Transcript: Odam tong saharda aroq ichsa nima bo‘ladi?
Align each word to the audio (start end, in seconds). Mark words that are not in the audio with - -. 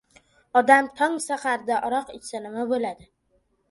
Odam 0.61 0.89
tong 1.01 1.19
saharda 1.27 1.79
aroq 1.91 2.13
ichsa 2.19 2.45
nima 2.49 2.69
bo‘ladi? 2.77 3.13